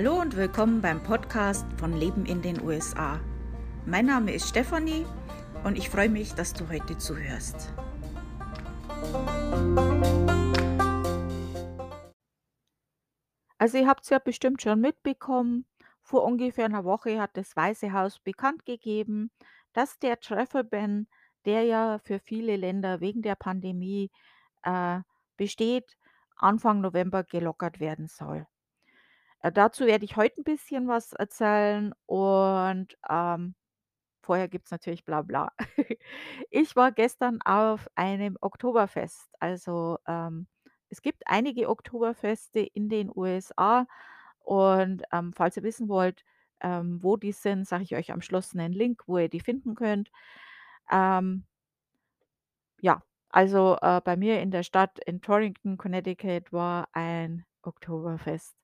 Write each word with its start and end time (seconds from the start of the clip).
Hallo 0.00 0.20
und 0.20 0.36
willkommen 0.36 0.80
beim 0.80 1.02
Podcast 1.02 1.66
von 1.76 1.92
Leben 1.92 2.24
in 2.24 2.40
den 2.40 2.62
USA. 2.62 3.18
Mein 3.84 4.06
Name 4.06 4.32
ist 4.32 4.48
Stefanie 4.48 5.04
und 5.64 5.76
ich 5.76 5.90
freue 5.90 6.08
mich, 6.08 6.34
dass 6.34 6.52
du 6.52 6.68
heute 6.68 6.96
zuhörst. 6.98 7.74
Also 13.58 13.78
ihr 13.78 13.88
habt 13.88 14.04
es 14.04 14.10
ja 14.10 14.20
bestimmt 14.20 14.62
schon 14.62 14.80
mitbekommen, 14.80 15.66
vor 16.00 16.22
ungefähr 16.22 16.66
einer 16.66 16.84
Woche 16.84 17.20
hat 17.20 17.36
das 17.36 17.56
Weiße 17.56 17.92
Haus 17.92 18.20
bekannt 18.20 18.64
gegeben, 18.66 19.32
dass 19.72 19.98
der 19.98 20.20
Travel 20.20 20.62
Ban, 20.62 21.08
der 21.44 21.64
ja 21.64 21.98
für 22.04 22.20
viele 22.20 22.54
Länder 22.54 23.00
wegen 23.00 23.22
der 23.22 23.34
Pandemie 23.34 24.12
äh, 24.62 25.00
besteht, 25.36 25.96
Anfang 26.36 26.82
November 26.82 27.24
gelockert 27.24 27.80
werden 27.80 28.06
soll. 28.06 28.46
Äh, 29.42 29.52
dazu 29.52 29.86
werde 29.86 30.04
ich 30.04 30.16
heute 30.16 30.40
ein 30.40 30.44
bisschen 30.44 30.88
was 30.88 31.12
erzählen 31.12 31.92
und, 32.06 32.96
ähm, 33.08 33.54
vorher 34.22 34.48
gibt's 34.48 34.70
natürlich 34.72 35.04
Blabla. 35.04 35.52
Ich 36.50 36.76
war 36.76 36.92
gestern 36.92 37.40
auf 37.44 37.88
einem 37.96 38.36
Oktoberfest. 38.40 39.28
Also, 39.40 39.98
ähm, 40.08 40.46
es 40.90 41.02
gibt 41.02 41.24
einige 41.26 41.68
Oktoberfeste 41.70 42.60
in 42.60 42.88
den 42.88 43.10
USA 43.14 43.86
und, 44.40 45.02
ähm, 45.12 45.32
falls 45.34 45.56
ihr 45.56 45.62
wissen 45.64 45.88
wollt, 45.88 46.24
ähm, 46.62 47.02
wo 47.02 47.16
die 47.16 47.32
sind, 47.32 47.66
sage 47.68 47.84
ich 47.84 47.96
euch 47.96 48.12
am 48.12 48.22
Schluss 48.22 48.54
einen 48.56 48.72
Link, 48.72 49.04
wo 49.08 49.18
ihr 49.18 49.28
die 49.30 49.40
finden 49.40 49.74
könnt. 49.76 50.10
Ähm, 50.90 51.44
ja, 52.80 53.02
also, 53.30 53.76
äh, 53.82 54.00
bei 54.04 54.16
mir 54.16 54.40
in 54.40 54.50
der 54.50 54.62
Stadt 54.62 54.98
in 55.06 55.20
Torrington, 55.20 55.76
Connecticut 55.76 56.52
war 56.52 56.88
ein 56.92 57.44
Oktoberfest. 57.62 58.56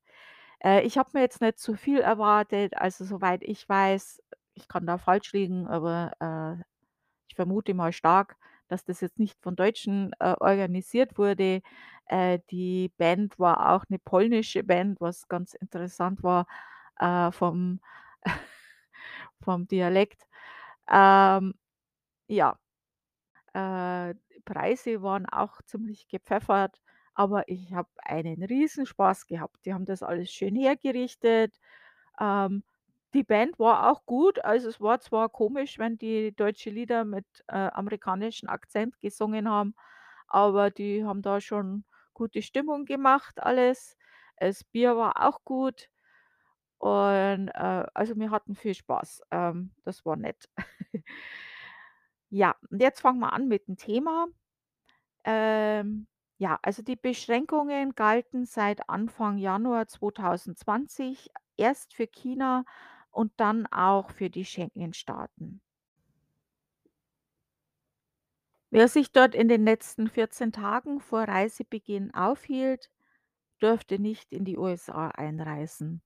Äh, 0.65 0.83
ich 0.83 0.99
habe 0.99 1.11
mir 1.15 1.21
jetzt 1.21 1.41
nicht 1.41 1.59
zu 1.59 1.75
viel 1.75 2.01
erwartet. 2.01 2.77
Also, 2.77 3.05
soweit 3.05 3.43
ich 3.43 3.69
weiß 3.69 4.23
ich 4.57 4.69
kann 4.69 4.87
da 4.87 4.99
falsch 4.99 5.33
liegen, 5.33 5.67
aber, 5.67 6.13
äh, 6.21 6.63
ich 7.29 7.35
vermute 7.37 7.75
mal 7.75 7.93
stark, 7.93 8.37
dass 8.69 8.85
das 8.85 9.01
jetzt 9.01 9.19
nicht 9.19 9.41
von 9.43 9.57
Deutschen, 9.57 10.13
äh, 10.21 10.35
organisiert 10.41 11.19
wurde. 11.19 11.63
Äh, 12.07 12.41
die 12.51 12.91
Band 12.99 13.39
war 13.41 13.73
auch 13.75 13.85
'ne 13.91 13.99
polnische 14.01 14.65
Band, 14.65 15.01
was 15.01 15.29
ganz 15.29 15.55
interessant 15.55 16.23
war, 16.23 16.47
äh, 17.01 17.33
vom 17.33 17.81
vom 19.43 19.67
Dialekt. 19.69 20.27
Ähm, 20.91 21.55
ja. 22.29 22.59
Äh, 23.55 24.15
Preise 24.45 25.03
waren 25.03 25.27
auch 25.27 25.63
ziemlich 25.63 26.09
gepfeffert, 26.09 26.81
aber 27.15 27.49
ich 27.49 27.73
habe 27.75 27.89
einen 27.99 28.43
Riesenspaß 28.43 29.27
gehabt. 29.27 29.65
Die 29.67 29.75
haben 29.75 29.85
das 29.87 30.03
alles 30.03 30.31
schön 30.33 30.57
hergerichtet. 30.57 31.59
Ähm, 32.21 32.65
die 33.15 33.25
Band 33.25 33.59
war 33.59 33.91
auch 33.91 34.05
gut. 34.07 34.45
Also, 34.45 34.69
es 34.69 34.81
war 34.81 35.01
zwar 35.01 35.29
komisch, 35.29 35.79
wenn 35.79 35.99
die 35.99 36.35
deutsche 36.35 36.71
Lieder 36.71 37.05
mit, 37.05 37.27
äh, 37.49 37.55
amerikanischem 37.73 38.49
Akzent 38.49 39.01
gesungen 39.01 39.49
haben, 39.51 39.75
aber 40.29 40.71
die 40.71 41.05
haben 41.05 41.23
da 41.23 41.41
schon 41.41 41.85
gute 42.15 42.43
Stimmung 42.43 42.85
gemacht 42.87 43.43
alles. 43.43 43.97
Das 44.39 44.65
Bier 44.65 44.97
war 44.97 45.27
auch 45.29 45.45
gut 45.45 45.89
und, 46.79 47.49
äh, 47.49 47.87
also, 47.95 48.17
wir 48.17 48.31
hatten 48.31 48.55
viel 48.57 48.75
Spaß. 48.75 49.23
Ähm, 49.31 49.73
das 49.85 50.05
war 50.07 50.17
nett. 50.17 50.49
Ja, 52.31 52.55
und 52.71 52.81
jetzt 52.81 53.01
fangen 53.01 53.21
wir 53.21 53.33
an 53.33 53.49
mit 53.49 53.69
dem 53.69 53.77
Thema. 53.77 54.27
Ähm, 55.25 56.07
ja, 56.39 56.59
also 56.63 56.83
die 56.83 56.97
Beschränkungen 56.97 57.95
galten 57.95 58.47
seit 58.47 58.89
Anfang 58.89 59.39
Januar 59.39 59.87
2020 59.89 61.31
erst 61.57 61.95
für 61.95 62.07
China 62.07 62.65
und 63.11 63.33
dann 63.39 63.67
auch 63.67 64.11
für 64.11 64.31
die 64.31 64.45
Schengen-Staaten. 64.45 65.61
Wer 68.73 68.89
sich 68.89 69.11
dort 69.13 69.35
in 69.35 69.49
den 69.49 69.65
letzten 69.65 70.09
14 70.09 70.53
Tagen 70.53 71.01
vor 71.01 71.23
Reisebeginn 71.23 72.13
aufhielt, 72.15 72.91
durfte 73.61 73.99
nicht 74.01 74.33
in 74.33 74.45
die 74.45 74.59
USA 74.59 75.09
einreisen. 75.09 76.03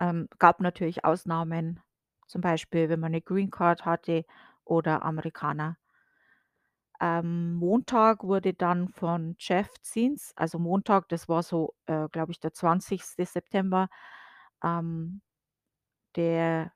Ähm, 0.00 0.28
gab 0.38 0.60
natürlich 0.60 1.04
Ausnahmen, 1.04 1.80
zum 2.28 2.42
Beispiel, 2.42 2.88
wenn 2.90 3.00
man 3.00 3.12
'ne 3.12 3.22
Green 3.22 3.50
Card 3.50 3.86
hatte 3.86 4.26
oder 4.64 5.02
Amerikaner. 5.04 5.78
Am 7.00 7.54
Montag 7.54 8.24
wurde 8.24 8.52
dann 8.54 8.88
von 8.90 9.34
Jeff 9.38 9.70
Zients 9.82 10.32
also 10.36 10.58
Montag, 10.58 11.08
das 11.08 11.28
war 11.30 11.42
so, 11.42 11.74
äh, 11.86 12.08
glaube 12.10 12.32
ich, 12.32 12.40
der 12.40 12.52
20. 12.52 13.24
September, 13.24 13.88
ähm, 14.62 15.22
der 16.16 16.72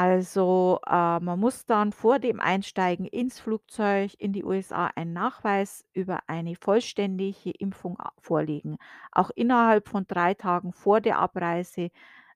Also, 0.00 0.80
äh, 0.86 1.20
man 1.20 1.38
muss 1.38 1.66
dann 1.66 1.92
vor 1.92 2.18
dem 2.20 2.40
Einsteigen 2.40 3.04
ins 3.06 3.38
Flugzeug 3.38 4.14
in 4.18 4.32
die 4.32 4.44
USA 4.44 4.86
einen 4.96 5.12
Nachweis 5.12 5.84
über 5.92 6.20
eine 6.26 6.56
vollständige 6.56 7.50
Impfung 7.50 7.98
vorlegen. 8.18 8.78
Auch 9.12 9.30
innerhalb 9.34 9.88
von 9.88 10.06
3 10.06 10.32
Tagen 10.34 10.72
vor 10.72 11.02
der 11.02 11.18
Abreise, 11.18 11.90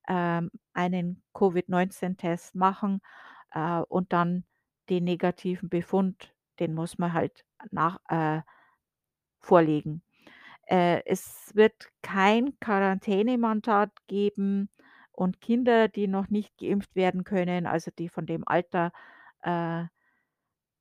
ähm, 0.09 0.51
einen 0.75 1.23
Covid-19-Test 1.33 2.55
machen, 2.55 3.01
äh, 3.53 3.81
und 3.89 4.13
dann 4.13 4.45
den 4.91 5.05
negativen 5.05 5.71
Befund, 5.71 6.35
den 6.61 6.75
muss 6.75 6.99
man 6.99 7.15
halt 7.15 7.47
nach 7.71 7.99
äh, 8.11 8.43
vorlegen. 9.41 10.03
Äh, 10.67 11.03
es 11.07 11.51
wird 11.55 11.75
kein 12.03 12.59
Quarantänemandat 12.61 13.91
geben 14.09 14.71
und 15.15 15.41
Kinder, 15.41 15.89
die 15.89 16.09
noch 16.09 16.29
nicht 16.29 16.57
geimpft 16.59 16.95
werden 16.97 17.25
können, 17.25 17.67
also 17.67 17.91
die 17.97 18.09
von 18.09 18.27
dem 18.27 18.47
Alter, 18.47 18.93
äh, 19.43 19.85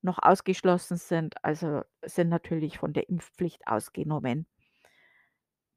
noch 0.02 0.20
ausgeschlossen 0.22 0.98
sind, 0.98 1.44
also 1.44 1.82
sind 2.04 2.30
natürlich 2.30 2.78
von 2.78 2.94
der 2.94 3.10
Impfpflicht 3.10 3.68
ausgenommen. 3.68 4.48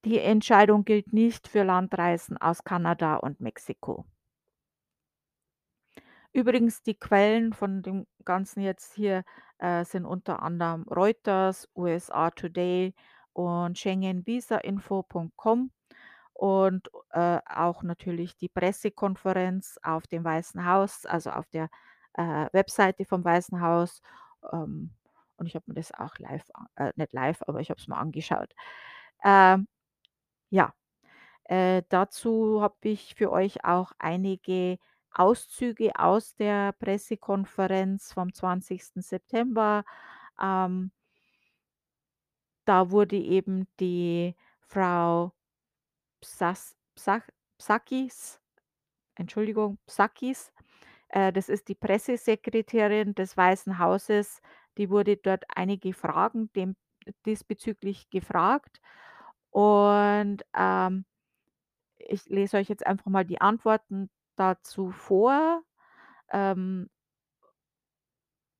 Die 0.05 0.19
Entscheidung 0.19 0.85
gilt 0.85 1.13
nicht 1.13 1.49
für 1.49 1.65
Landreisen 1.65 2.37
aus 2.37 2.65
Kanada 2.65 3.17
und 3.17 3.41
Mexiko. 3.41 4.05
Übrigens, 6.33 6.83
die 6.83 6.95
Quellen 6.95 7.53
von 7.53 7.83
dem 7.83 8.07
Ganzen 8.25 8.61
jetzt 8.61 8.95
hier, 8.95 9.25
äh, 9.59 9.85
sind 9.85 10.05
unter 10.05 10.43
anderem 10.43 10.83
Reuters, 10.85 11.69
USA 11.75 12.31
Today 12.31 12.95
und 13.33 13.79
Schengenvisainfo.com 13.79 15.71
und, 16.37 16.91
äh, 17.11 17.39
auch 17.47 17.83
natürlich 17.83 18.37
die 18.37 18.49
Pressekonferenz 18.49 19.79
auf 19.83 20.07
dem 20.07 20.25
Weißen 20.25 20.67
Haus, 20.67 21.07
also 21.07 21.31
auf 21.31 21.47
der, 21.49 21.69
äh, 22.15 22.47
Webseite 22.53 23.05
vom 23.07 23.25
Weißen 23.25 23.61
Haus. 23.63 24.03
Ähm, 24.53 24.93
und 25.39 25.47
ich 25.47 25.55
habe 25.55 25.65
mir 25.69 25.75
das 25.75 25.93
auch 25.95 26.19
live 26.19 26.45
äh, 26.77 26.93
nicht 26.97 27.13
live, 27.13 27.43
aber 27.47 27.61
ich 27.61 27.71
habe 27.71 27.81
es 27.81 27.89
mir 27.89 27.97
angeschaut. 27.97 28.55
Ähm, 29.25 29.69
ja, 30.51 30.75
äh, 31.45 31.83
dazu 31.91 32.63
habe 32.63 32.77
ich 32.83 33.15
für 33.17 33.33
euch 33.33 33.65
auch 33.65 33.93
einige 33.99 34.79
Auszüge 35.15 35.93
aus 35.99 36.35
der 36.37 36.73
Pressekonferenz 36.75 38.13
vom 38.13 38.33
20. 38.35 39.03
September. 39.03 39.85
Ähm 40.43 40.91
da 42.67 42.91
wurde 42.91 43.17
eben 43.17 43.67
die 43.81 44.35
Frau 44.61 45.33
Psas 46.23 46.77
Psach 46.95 47.23
Psakis 47.59 48.41
Entschuldigung, 49.17 49.79
Psakis, 49.87 50.53
äh, 51.09 51.33
das 51.33 51.49
ist 51.49 51.69
die 51.69 51.75
Pressesekretärin 51.75 53.15
des 53.15 53.37
Weißen 53.37 53.79
Hauses, 53.79 54.41
die 54.79 54.91
wurde 54.91 55.17
dort 55.17 55.45
einige 55.55 55.93
Fragen 55.95 56.53
dem 56.55 56.77
diesbezüglich 57.27 58.11
gefragt. 58.11 58.81
Und, 59.51 60.45
ähm, 60.57 61.05
ich 61.99 62.27
lese 62.27 62.59
euch 62.59 62.69
jetzt 62.69 62.87
einfach 62.87 63.07
mal 63.11 63.25
die 63.25 63.41
Antworten 63.41 64.11
dazu 64.37 64.91
vor. 64.93 65.63
Ähm 66.33 66.89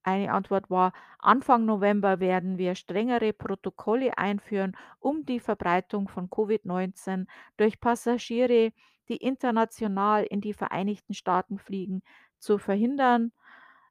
Eine 0.07 0.33
Antwort 0.33 0.71
war: 0.71 0.93
„Anfang 1.19 1.65
November 1.67 2.19
werden 2.21 2.57
wir 2.59 2.75
strengere 2.77 3.33
Protokolle 3.35 4.17
einführen, 4.17 4.77
um 5.01 5.27
die 5.27 5.39
Verbreitung 5.41 6.09
von 6.09 6.31
Covid-19 6.31 7.27
durch 7.59 7.81
Passagiere, 7.81 8.73
die 9.09 9.17
international 9.19 10.25
in 10.25 10.41
die 10.41 10.55
Vereinigten 10.55 11.13
Staaten 11.15 11.59
fliegen, 11.59 12.03
zu 12.39 12.57
verhindern, 12.59 13.33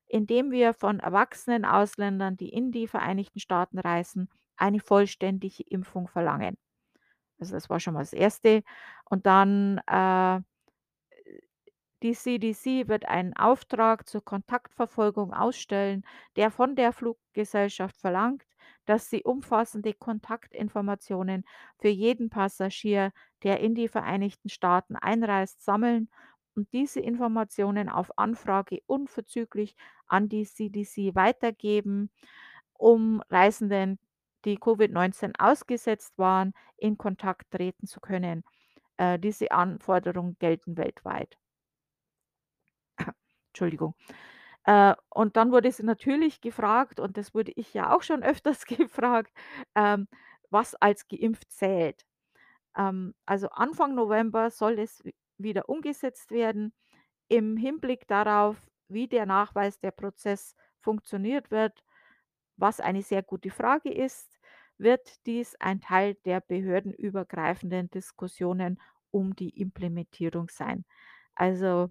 indem 0.08 0.52
wir 0.52 0.74
von 0.74 1.00
erwachsenen 1.02 1.66
Ausländern, 1.66 2.38
die 2.38 2.50
in 2.50 2.72
die 2.72 2.88
Vereinigten 2.88 3.40
Staaten 3.40 3.80
reisen, 3.80 4.30
eine 4.58 4.80
vollständige 4.80 5.64
Impfung 5.64 6.08
verlangen.“ 6.08 6.58
Also, 7.40 7.54
das 7.56 7.70
war 7.70 7.80
schon 7.80 7.94
mal 7.96 8.02
das 8.02 8.14
Erste. 8.14 8.64
Und 9.10 9.26
dann, 9.28 9.80
äh 9.88 10.42
die 12.06 12.14
CDC 12.14 12.88
wird 12.88 13.08
einen 13.08 13.36
Auftrag 13.36 14.08
zur 14.08 14.24
Kontaktverfolgung 14.24 15.34
ausstellen, 15.34 16.06
der 16.36 16.52
von 16.52 16.76
der 16.76 16.94
Fluggesellschaft 16.94 17.98
verlangt, 17.98 18.44
dass 18.86 19.10
sie 19.10 19.24
umfassende 19.24 19.92
Kontaktinformationen 19.94 21.46
für 21.80 21.88
jeden 21.88 22.30
Passagier, 22.30 23.12
der 23.42 23.60
in 23.60 23.74
die 23.74 23.88
Vereinigten 23.88 24.50
Staaten 24.50 24.96
einreist, 24.96 25.64
sammeln 25.66 26.10
und 26.56 26.72
diese 26.74 27.00
Informationen 27.00 27.90
auf 27.90 28.16
Anfrage 28.20 28.82
unverzüglich 28.86 29.76
an 30.06 30.30
die 30.30 30.46
CDC 30.46 31.16
weitergeben, 31.16 32.12
um 32.74 33.24
Reisenden, 33.32 33.98
die 34.46 34.60
Covid-19 34.60 35.34
ausgesetzt 35.40 36.20
waren, 36.20 36.54
in 36.78 37.00
Kontakt 37.00 37.50
treten 37.50 37.88
zu 37.88 38.00
können. 38.00 38.44
Äh, 38.98 39.18
diese 39.18 39.50
Anforderungen 39.52 40.38
gelten 40.40 40.78
weltweit. 40.78 41.40
Entschuldigung. 43.56 43.96
Äh, 44.66 44.96
und 45.10 45.38
dann 45.38 45.52
wurde 45.52 45.72
sie 45.72 45.84
natürlich 45.84 46.42
gefragt, 46.42 47.00
und 47.00 47.18
das 47.18 47.34
wurde 47.34 47.54
ich 47.56 47.74
ja 47.74 47.96
auch 47.96 48.04
schon 48.04 48.24
öfters 48.24 48.66
gefragt, 48.66 49.32
ähm, 49.76 50.08
was 50.50 50.76
als 50.76 51.08
geimpft 51.08 51.52
zählt. 51.52 52.06
Ähm, 52.78 53.16
also 53.26 53.50
Anfang 53.50 53.96
November 53.96 54.52
soll 54.52 54.80
es 54.80 55.04
wieder 55.38 55.70
umgesetzt 55.70 56.32
werden. 56.32 56.74
Im 57.30 57.58
Hinblick 57.58 58.08
darauf, 58.08 58.58
wie 58.90 59.08
der 59.08 59.26
Nachweis 59.26 59.80
der 59.80 59.92
Prozess 59.92 60.56
funktioniert 60.82 61.52
wird, 61.52 61.84
was 62.58 62.80
eine 62.80 63.02
sehr 63.02 63.24
gute 63.24 63.52
Frage 63.52 63.92
ist, 63.94 64.40
wird 64.78 65.26
dies 65.26 65.56
ein 65.60 65.82
Teil 65.82 66.16
der 66.26 66.42
behördenübergreifenden 66.42 67.90
Diskussionen 67.90 68.80
um 69.12 69.36
die 69.36 69.50
Implementierung 69.62 70.50
sein. 70.50 70.86
Also 71.36 71.90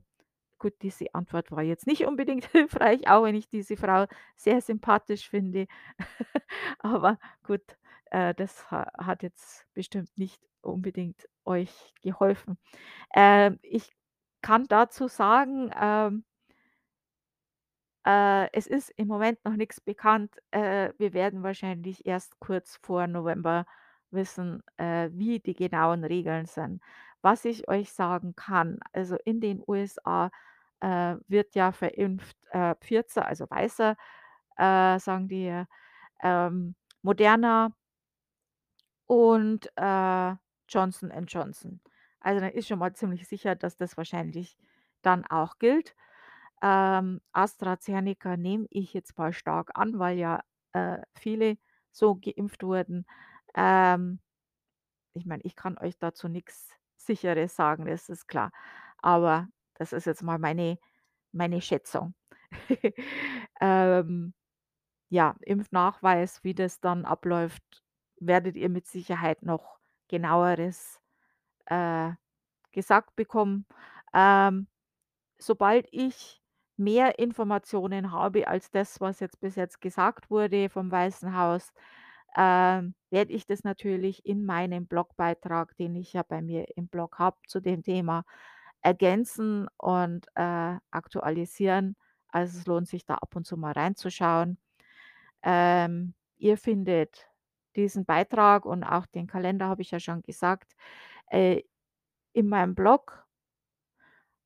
Gut, 0.58 0.74
diese 0.82 1.12
Antwort 1.14 1.50
war 1.50 1.62
jetzt 1.62 1.86
nicht 1.86 2.06
unbedingt 2.06 2.44
hilfreich, 2.52 3.08
auch 3.08 3.24
wenn 3.24 3.34
ich 3.34 3.48
diese 3.48 3.76
Frau 3.76 4.06
sehr 4.36 4.60
sympathisch 4.60 5.28
finde. 5.28 5.66
Aber 6.78 7.18
gut, 7.44 7.62
äh, 8.10 8.34
das 8.34 8.70
ha 8.70 8.90
hat 8.98 9.22
jetzt 9.22 9.66
bestimmt 9.74 10.10
nicht 10.16 10.40
unbedingt 10.62 11.28
euch 11.44 11.92
geholfen. 12.02 12.58
Ähm, 13.14 13.58
ich 13.62 13.92
kann 14.42 14.66
dazu 14.68 15.08
sagen, 15.08 15.70
ähm 15.80 16.24
äh, 18.06 18.48
es 18.52 18.66
ist 18.66 18.90
im 18.96 19.08
Moment 19.08 19.44
noch 19.44 19.56
nichts 19.56 19.80
bekannt. 19.80 20.34
Äh, 20.50 20.90
wir 20.98 21.12
werden 21.14 21.42
wahrscheinlich 21.42 22.06
erst 22.06 22.38
kurz 22.40 22.78
vor 22.82 23.06
November 23.06 23.66
wissen, 24.10 24.62
äh, 24.76 25.10
wie 25.12 25.40
die 25.40 25.54
genauen 25.54 26.04
Regeln 26.04 26.46
sind. 26.46 26.82
Was 27.24 27.46
ich 27.46 27.68
euch 27.68 27.90
sagen 27.92 28.36
kann, 28.36 28.80
also 28.92 29.16
in 29.24 29.40
den 29.40 29.62
USA, 29.66 30.30
äh, 30.80 31.16
wird 31.28 31.54
ja 31.56 31.72
verimpft, 31.72 32.36
äh, 32.50 32.74
Pfizer, 32.76 33.26
also 33.26 33.46
Weißer, 33.50 33.96
äh, 34.58 34.98
sagen 35.00 35.28
die 35.28 35.64
ähm, 36.22 36.76
Moderna 37.02 37.72
und, 39.06 39.70
äh, 39.76 40.34
Johnson& 40.68 41.12
Johnson. 41.26 41.80
Also, 42.20 42.40
dann 42.40 42.50
ist 42.52 42.68
schon 42.68 42.78
mal 42.78 42.94
ziemlich 42.94 43.28
sicher, 43.28 43.54
dass 43.54 43.76
das 43.76 43.96
wahrscheinlich 43.96 44.56
dann 45.02 45.26
auch 45.26 45.58
gilt. 45.58 45.94
Ähm, 46.62 47.20
AstraZeneca 47.32 48.36
nehme 48.36 48.66
ich 48.70 48.94
jetzt 48.94 49.18
mal 49.18 49.32
stark 49.32 49.72
an, 49.74 49.98
weil 49.98 50.18
ja, 50.18 50.40
äh, 50.72 50.98
viele 51.14 51.58
so 51.92 52.16
geimpft 52.16 52.62
wurden. 52.64 53.06
Ähm, 53.56 54.20
ich 55.14 55.26
meine, 55.26 55.42
ich 55.44 55.56
kann 55.56 55.78
euch 55.78 55.98
dazu 55.98 56.28
nichts 56.28 56.70
Sicheres 57.06 57.56
sagen, 57.56 57.86
das 57.86 58.08
ist 58.08 58.28
klar. 58.28 58.50
Aber 58.98 59.48
das 59.74 59.92
ist 59.92 60.06
jetzt 60.06 60.22
mal 60.22 60.38
meine 60.38 60.78
meine 61.32 61.60
Schätzung. 61.62 62.14
Ähm, 63.60 64.34
ja, 65.10 65.36
Impfnachweis, 65.42 66.42
wie 66.44 66.54
das 66.54 66.80
dann 66.80 67.04
abläuft, 67.04 67.62
werdet 68.20 68.56
ihr 68.56 68.68
mit 68.70 68.86
Sicherheit 68.86 69.42
noch 69.42 69.78
Genaueres, 70.08 71.00
äh, 71.66 72.12
gesagt 72.72 73.16
bekommen. 73.16 73.66
Ähm 74.14 74.68
Sobald 75.38 75.86
ich 75.92 76.42
mehr 76.76 77.18
Informationen 77.18 78.12
habe 78.12 78.48
als 78.48 78.70
das, 78.70 79.00
was 79.00 79.20
jetzt 79.20 79.40
bis 79.40 79.56
jetzt 79.56 79.80
gesagt 79.80 80.30
wurde 80.30 80.68
vom 80.70 80.90
Weißen 80.90 81.36
Haus, 81.36 81.72
ähm, 82.36 82.94
werde 83.10 83.32
ich 83.32 83.46
das 83.46 83.64
natürlich 83.64 84.26
in 84.26 84.44
meinem 84.46 84.86
Blogbeitrag, 84.86 85.76
den 85.76 85.94
ich 85.96 86.12
ja 86.14 86.22
bei 86.24 86.42
mir 86.42 86.66
im 86.76 86.88
Blog 86.88 87.18
habe, 87.18 87.36
zu 87.48 87.60
dem 87.60 87.82
Thema 87.82 88.24
ergänzen 88.82 89.68
und, 89.78 90.26
äh, 90.36 90.76
aktualisieren. 90.90 91.96
Also, 92.28 92.58
es 92.60 92.66
lohnt 92.66 92.88
sich 92.88 93.06
da 93.06 93.14
ab 93.16 93.36
und 93.36 93.46
zu 93.46 93.56
mal 93.56 93.72
reinzuschauen. 93.72 94.58
Ähm, 95.42 96.14
ihr 96.38 96.58
findet 96.58 97.28
diesen 97.76 98.04
Beitrag 98.06 98.66
und 98.66 98.84
auch 98.84 99.06
den 99.06 99.26
Kalender, 99.28 99.68
habe 99.68 99.82
ich 99.82 99.90
ja 99.92 100.00
schon 100.00 100.22
gesagt, 100.22 100.74
äh, 101.30 101.62
in 102.34 102.48
meinem 102.48 102.74
Blog 102.76 103.26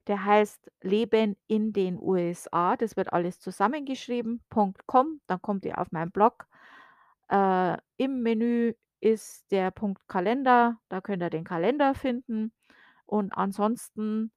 der 0.07 0.25
heißt 0.25 0.71
„Leben 0.83 1.37
in 1.49 1.73
den 1.73 1.99
USA“. 2.01 2.77
Das 2.77 2.97
wird 2.97 3.13
alles 3.13 3.41
zusammengeschrieben, 3.41 4.43
.com, 4.87 5.21
dann 5.27 5.43
kommt 5.43 5.65
ihr 5.65 5.79
auf 5.79 5.93
meinen 5.93 6.11
Blog. 6.11 6.47
Äh, 7.31 7.77
im 7.99 8.23
Menü 8.23 8.75
ist 9.01 9.51
der 9.51 9.71
Punkt 9.71 10.07
Kalender, 10.09 10.79
da 10.89 11.01
könnt 11.01 11.23
ihr 11.23 11.31
den 11.31 11.45
Kalender 11.45 11.95
finden. 11.95 12.53
Und 13.07 13.33
ansonsten, 13.35 14.33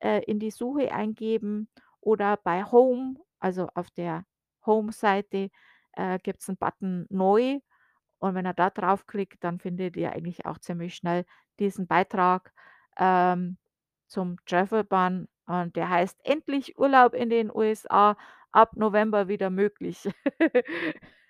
äh, 0.00 0.22
in 0.24 0.38
die 0.40 0.50
Suche 0.52 0.92
eingeben 0.92 1.68
oder 2.00 2.36
bei 2.38 2.64
Home, 2.64 3.16
also 3.40 3.68
auf 3.74 3.90
der 3.90 4.24
Home-Seite, 4.66 5.50
äh, 5.92 6.18
gibt's 6.22 6.48
'n 6.48 6.56
Button 6.58 7.06
Neu. 7.10 7.60
Und 8.20 8.34
wenn 8.34 8.46
ihr 8.46 8.54
da 8.54 8.70
draufklickt, 8.70 9.42
dann 9.44 9.60
findet 9.60 9.96
ihr 9.96 10.12
eigentlich 10.12 10.46
auch 10.46 10.58
ziemlich 10.58 10.94
schnell 10.96 11.24
diesen 11.60 11.86
Beitrag, 11.88 12.52
ähm, 12.98 13.58
zum 14.08 14.36
Travel 14.46 14.84
Ban 14.84 15.28
und 15.46 15.76
der 15.76 15.90
heißt 15.90 16.18
„Endlich 16.24 16.78
Urlaub 16.78 17.14
in 17.14 17.30
den 17.30 17.50
USA, 17.54 18.16
ab 18.52 18.76
November 18.76 19.28
wieder 19.28 19.50
möglich.“ 19.50 20.08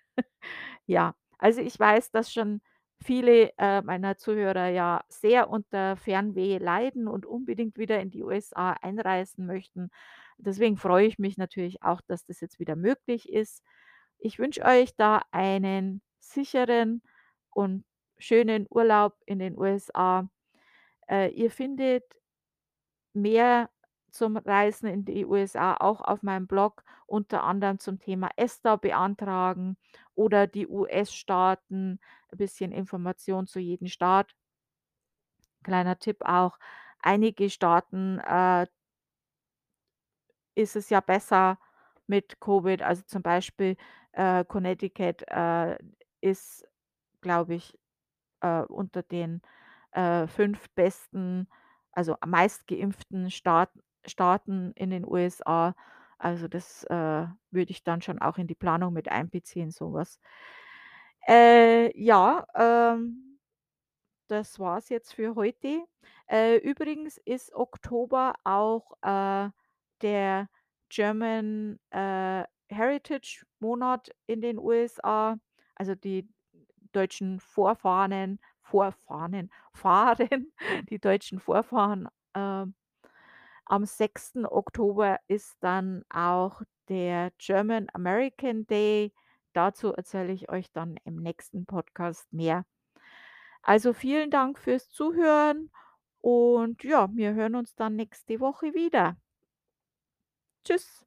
Ja, 0.86 1.14
also 1.38 1.60
ich 1.60 1.78
weiß, 1.78 2.10
dass 2.10 2.32
schon 2.32 2.60
viele, 3.02 3.52
äh, 3.58 3.82
meiner 3.82 4.16
Zuhörer 4.16 4.68
ja 4.68 5.04
sehr 5.08 5.50
unter 5.50 5.96
Fernweh 5.96 6.58
leiden 6.58 7.08
und 7.08 7.26
unbedingt 7.26 7.76
wieder 7.78 8.00
in 8.00 8.10
die 8.10 8.22
USA 8.24 8.72
einreisen 8.82 9.46
möchten. 9.46 9.90
Deswegen 10.38 10.76
freue 10.76 11.06
ich 11.06 11.18
mich 11.18 11.36
natürlich 11.38 11.82
auch, 11.82 12.00
dass 12.06 12.24
das 12.24 12.40
jetzt 12.40 12.58
wieder 12.58 12.76
möglich 12.76 13.28
ist. 13.32 13.62
Ich 14.18 14.38
wünsche 14.38 14.64
euch 14.64 14.96
da 14.96 15.22
einen 15.30 16.02
sicheren 16.20 17.02
und 17.50 17.84
schönen 18.18 18.66
Urlaub 18.70 19.16
in 19.26 19.38
den 19.38 19.58
USA. 19.58 20.28
Äh, 21.10 21.30
ihr 21.32 21.50
findet 21.50 22.04
mehr 23.14 23.70
zum 24.16 24.36
Reisen 24.36 24.88
in 24.88 25.04
die 25.04 25.24
USA 25.26 25.76
auch 25.78 26.00
auf 26.00 26.22
meinem 26.22 26.46
Blog, 26.46 26.82
unter 27.06 27.44
anderem 27.44 27.78
zum 27.78 27.98
Thema 28.00 28.30
ESTA 28.36 28.76
beantragen 28.76 29.76
oder 30.14 30.46
die 30.46 30.66
US-Staaten, 30.68 32.00
ein 32.32 32.38
bisschen 32.38 32.72
Information 32.72 33.46
zu 33.46 33.60
jedem 33.60 33.88
Staat. 33.88 34.34
Kleiner 35.64 35.98
Tipp 35.98 36.18
auch, 36.24 36.58
einige 37.02 37.50
Staaten, 37.50 38.18
äh 38.20 38.66
ist 40.56 40.74
es 40.76 40.88
ja 40.90 41.00
besser 41.00 41.58
mit 42.06 42.40
Covid. 42.40 42.82
Also, 42.82 43.02
zum 43.06 43.22
Beispiel, 43.22 43.76
äh, 44.12 44.44
Connecticut, 44.44 45.22
äh, 45.28 45.76
ist, 46.20 46.66
glaube 47.22 47.54
ich, 47.56 47.78
äh, 48.42 48.62
unter 48.62 49.02
den, 49.02 49.42
äh, 49.92 50.26
5 50.28 50.70
besten, 50.74 51.48
also 51.92 52.16
meistgeimpften 52.26 53.30
Staat 53.30 53.70
Staaten 54.06 54.72
in 54.74 54.90
den 54.90 55.04
USA. 55.06 55.74
Also, 56.18 56.48
das, 56.48 56.84
äh, 56.84 57.26
würde 57.50 57.70
ich 57.72 57.84
dann 57.84 58.02
schon 58.02 58.20
auch 58.20 58.38
in 58.38 58.46
die 58.46 58.54
Planung 58.54 58.92
mit 58.94 59.10
einbeziehen, 59.10 59.70
sowas. 59.70 60.18
Äh, 61.28 61.96
ja, 62.00 62.46
ähm, 62.54 63.38
das 64.28 64.58
war's 64.58 64.88
jetzt 64.88 65.14
für 65.14 65.34
heute. 65.34 65.84
Äh, 66.28 66.56
übrigens 66.58 67.18
ist 67.24 67.54
Oktober 67.54 68.34
auch, 68.44 68.92
äh, 69.02 69.50
der 70.02 70.48
German, 70.90 71.78
äh 71.90 72.44
Heritage-Monat 72.68 74.10
in 74.26 74.40
den 74.40 74.58
USA, 74.58 75.38
also 75.76 75.94
die 75.94 76.28
deutschen 76.92 77.40
Vorfahnen 77.40 78.40
Vorfahnen 78.62 79.52
Fahren 79.72 80.52
die 80.90 80.98
deutschen 81.00 81.38
Vorfahren, 81.40 82.08
ähm 82.34 82.74
am 83.66 83.84
6. 83.84 84.44
Oktober 84.50 85.18
ist 85.28 85.56
dann 85.60 86.04
auch 86.08 86.62
der 86.88 87.32
German 87.38 87.88
American 87.92 88.66
Day. 88.66 89.12
Dazu 89.52 89.92
erzähle 89.92 90.32
ich 90.32 90.48
euch 90.50 90.70
dann 90.72 90.96
im 91.04 91.16
nächsten 91.16 91.66
Podcast 91.66 92.32
mehr. 92.32 92.64
Also, 93.62 93.92
vielen 93.92 94.30
Dank 94.30 94.58
fürs 94.58 94.88
Zuhören 94.90 95.70
und 96.20 96.84
ja, 96.84 97.08
wir 97.12 97.34
hören 97.34 97.56
uns 97.56 97.74
dann 97.74 97.96
nächste 97.96 98.40
Woche 98.40 98.74
wieder. 98.74 99.16
Tschüss. 100.64 101.05